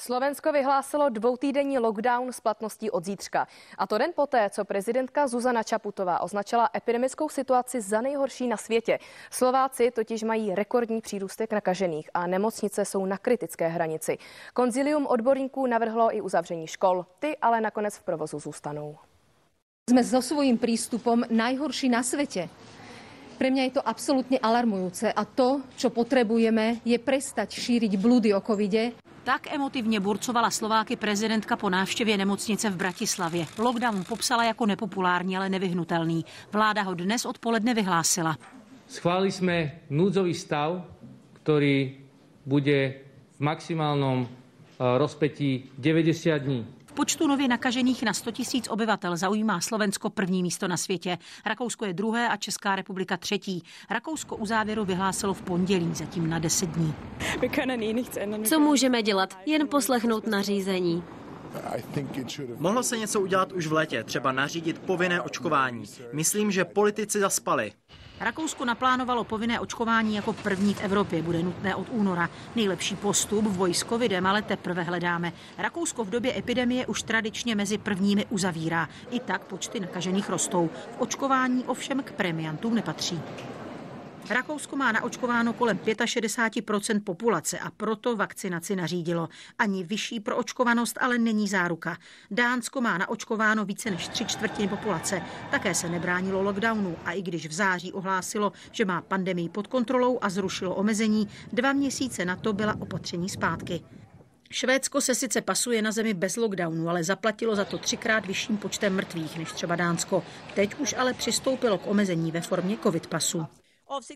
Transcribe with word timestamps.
Slovensko 0.00 0.52
vyhlásilo 0.52 1.08
dvoutýdenní 1.08 1.78
lockdown 1.78 2.32
s 2.32 2.40
platností 2.40 2.90
od 2.90 3.04
zítřka. 3.04 3.46
A 3.78 3.86
to 3.86 3.98
den 3.98 4.12
poté, 4.16 4.50
co 4.50 4.64
prezidentka 4.64 5.28
Zuzana 5.28 5.62
Čaputová 5.62 6.20
označila 6.20 6.68
epidemickou 6.76 7.28
situaci 7.28 7.80
za 7.80 8.00
nejhorší 8.00 8.48
na 8.48 8.56
světě. 8.56 8.98
Slováci 9.30 9.90
totiž 9.90 10.22
mají 10.22 10.54
rekordní 10.54 11.00
přírůstek 11.00 11.52
nakažených 11.52 12.10
a 12.14 12.26
nemocnice 12.26 12.84
jsou 12.84 13.06
na 13.06 13.18
kritické 13.18 13.68
hranici. 13.68 14.18
Konzilium 14.54 15.06
odborníků 15.06 15.66
navrhlo 15.66 16.16
i 16.16 16.20
uzavření 16.20 16.66
škol. 16.66 17.06
Ty 17.18 17.36
ale 17.36 17.60
nakonec 17.60 17.96
v 17.96 18.02
provozu 18.02 18.38
zůstanou. 18.38 18.96
Sme 19.90 20.06
so 20.06 20.22
svojím 20.22 20.54
prístupom 20.54 21.26
najhorší 21.26 21.90
na 21.90 22.06
svete. 22.06 22.46
Pre 23.40 23.48
mňa 23.48 23.72
je 23.72 23.80
to 23.80 23.88
absolútne 23.88 24.36
alarmujúce 24.36 25.08
a 25.08 25.24
to, 25.24 25.64
čo 25.72 25.88
potrebujeme, 25.88 26.84
je 26.84 27.00
prestať 27.00 27.56
šíriť 27.56 27.96
blúdy 27.96 28.36
o 28.36 28.44
covide 28.44 28.92
tak 29.24 29.52
emotivně 29.54 30.00
burcovala 30.00 30.50
Slováky 30.50 30.96
prezidentka 30.96 31.56
po 31.56 31.70
návštěvě 31.70 32.16
nemocnice 32.16 32.70
v 32.70 32.76
Bratislavě. 32.76 33.46
Lockdown 33.58 34.04
popsala 34.08 34.44
jako 34.44 34.66
nepopulární, 34.66 35.36
ale 35.36 35.48
nevyhnutelný. 35.48 36.24
Vláda 36.52 36.82
ho 36.82 36.94
dnes 36.94 37.24
odpoledne 37.24 37.74
vyhlásila. 37.74 38.36
Schválili 38.88 39.32
jsme 39.32 39.72
núdzový 39.90 40.34
stav, 40.34 40.84
který 41.32 41.96
bude 42.46 42.94
v 43.36 43.40
maximálnom 43.40 44.28
eh, 44.28 44.98
rozpetí 44.98 45.64
90 45.78 46.38
dní. 46.38 46.66
Počtu 47.00 47.26
nově 47.26 47.48
nakažených 47.48 48.02
na 48.02 48.12
100 48.12 48.30
000 48.54 48.64
obyvatel 48.68 49.16
zaujímá 49.16 49.60
Slovensko 49.60 50.10
první 50.10 50.42
místo 50.42 50.68
na 50.68 50.76
světě. 50.76 51.18
Rakousko 51.46 51.84
je 51.84 51.92
druhé 51.92 52.28
a 52.28 52.36
Česká 52.36 52.76
republika 52.76 53.16
třetí. 53.16 53.62
Rakousko 53.90 54.36
u 54.36 54.46
závěru 54.46 54.84
vyhlásilo 54.84 55.34
v 55.34 55.42
pondělí, 55.42 55.94
zatím 55.94 56.30
na 56.30 56.38
10 56.38 56.70
dní. 56.70 56.94
Co 58.44 58.60
můžeme 58.60 59.02
dělat? 59.02 59.38
Jen 59.46 59.68
poslechnout 59.68 60.26
nařízení. 60.26 61.04
Mohlo 62.58 62.82
se 62.82 62.98
něco 62.98 63.20
udělat 63.20 63.52
už 63.52 63.66
v 63.66 63.72
létě, 63.72 64.04
třeba 64.04 64.32
nařídit 64.32 64.78
povinné 64.78 65.20
očkování. 65.20 65.84
Myslím, 66.12 66.50
že 66.50 66.64
politici 66.64 67.20
zaspali. 67.20 67.72
Rakousko 68.20 68.64
naplánovalo 68.64 69.24
povinné 69.24 69.60
očkování 69.60 70.14
jako 70.14 70.32
první 70.32 70.74
v 70.74 70.80
Evropě. 70.80 71.22
Bude 71.22 71.42
nutné 71.42 71.74
od 71.74 71.86
února. 71.90 72.30
Nejlepší 72.56 72.96
postup 72.96 73.44
v 73.44 73.56
boji 73.56 73.74
s 73.74 73.84
covidem 73.84 74.26
ale 74.26 74.42
teprve 74.42 74.82
hledáme. 74.82 75.32
Rakousko 75.58 76.04
v 76.04 76.10
době 76.10 76.38
epidemie 76.38 76.86
už 76.86 77.02
tradičně 77.02 77.54
mezi 77.54 77.78
prvními 77.78 78.26
uzavírá. 78.30 78.88
I 79.10 79.20
tak 79.20 79.44
počty 79.44 79.80
nakažených 79.80 80.28
rostou. 80.28 80.70
V 80.96 81.00
očkování 81.00 81.64
ovšem 81.64 82.02
k 82.02 82.12
premiantům 82.12 82.74
nepatří. 82.74 83.22
Rakousko 84.28 84.76
má 84.76 84.92
naočkováno 84.92 85.52
kolem 85.52 85.78
65% 85.78 87.00
populace 87.04 87.58
a 87.58 87.70
proto 87.70 88.16
vakcinaci 88.16 88.76
nařídilo. 88.76 89.28
Ani 89.58 89.84
vyšší 89.84 90.20
proočkovanost 90.20 90.98
ale 91.00 91.18
není 91.18 91.48
záruka. 91.48 91.98
Dánsko 92.30 92.80
má 92.80 92.98
naočkováno 92.98 93.64
více 93.64 93.90
než 93.90 94.08
tři 94.08 94.24
čtvrtiny 94.24 94.68
populace. 94.68 95.22
Také 95.50 95.74
se 95.74 95.88
nebránilo 95.88 96.42
lockdownu 96.42 96.96
a 97.04 97.12
i 97.12 97.22
když 97.22 97.46
v 97.46 97.52
září 97.52 97.92
ohlásilo, 97.92 98.52
že 98.72 98.84
má 98.84 99.00
pandemii 99.00 99.48
pod 99.48 99.66
kontrolou 99.66 100.18
a 100.22 100.30
zrušilo 100.30 100.74
omezení, 100.74 101.28
dva 101.52 101.72
měsíce 101.72 102.24
na 102.24 102.36
to 102.36 102.52
byla 102.52 102.76
opatření 102.80 103.28
zpátky. 103.28 103.80
Švédsko 104.52 105.00
se 105.00 105.14
sice 105.14 105.40
pasuje 105.40 105.82
na 105.82 105.92
zemi 105.92 106.14
bez 106.14 106.36
lockdownu, 106.36 106.88
ale 106.88 107.04
zaplatilo 107.04 107.56
za 107.56 107.64
to 107.64 107.78
třikrát 107.78 108.26
vyšším 108.26 108.56
počtem 108.56 108.94
mrtvých 108.94 109.38
než 109.38 109.52
třeba 109.52 109.76
Dánsko. 109.76 110.22
Teď 110.54 110.74
už 110.74 110.94
ale 110.98 111.14
přistoupilo 111.14 111.78
k 111.78 111.86
omezení 111.86 112.32
ve 112.32 112.40
formě 112.40 112.76
covid 112.82 113.06
pasu. 113.06 113.46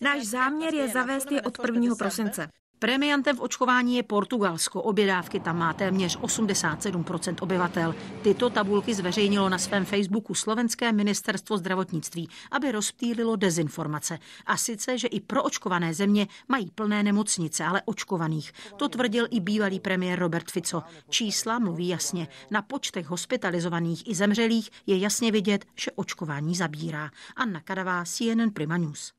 Náš 0.00 0.26
záměr 0.26 0.74
je 0.74 0.88
zavést 0.88 1.32
je 1.32 1.42
od 1.42 1.58
1. 1.66 1.94
prosince. 1.94 2.50
Premiantem 2.78 3.36
v 3.36 3.40
očkování 3.40 3.96
je 3.96 4.02
Portugalsko. 4.02 4.82
Obě 4.82 5.06
dávky 5.06 5.40
tam 5.40 5.58
má 5.58 5.72
téměř 5.72 6.18
87% 6.18 7.36
obyvatel. 7.40 7.94
Tyto 8.22 8.50
tabulky 8.50 8.94
zveřejnilo 8.94 9.48
na 9.48 9.58
svém 9.58 9.84
Facebooku 9.84 10.34
slovenské 10.34 10.92
ministerstvo 10.92 11.58
zdravotnictví, 11.58 12.28
aby 12.50 12.72
rozptýlilo 12.72 13.36
dezinformace. 13.36 14.18
A 14.46 14.56
sice, 14.56 14.98
že 14.98 15.08
i 15.08 15.20
pro 15.20 15.42
očkované 15.42 15.94
země 15.94 16.26
mají 16.48 16.70
plné 16.70 17.02
nemocnice, 17.02 17.64
ale 17.64 17.82
očkovaných. 17.84 18.52
To 18.76 18.88
tvrdil 18.88 19.26
i 19.30 19.40
bývalý 19.40 19.80
premiér 19.80 20.18
Robert 20.18 20.50
Fico. 20.50 20.82
Čísla 21.08 21.58
mluví 21.58 21.88
jasně. 21.88 22.28
Na 22.50 22.62
počtech 22.62 23.06
hospitalizovaných 23.06 24.08
i 24.08 24.14
zemřelých 24.14 24.70
je 24.86 24.98
jasně 24.98 25.32
vidět, 25.32 25.64
že 25.76 25.90
očkování 25.90 26.54
zabírá. 26.54 27.10
Anna 27.36 27.60
Kadavá, 27.60 28.04
CNN 28.04 28.50
Prima 28.50 28.76
News. 28.76 29.17